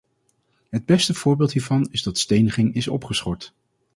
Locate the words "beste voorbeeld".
0.85-1.51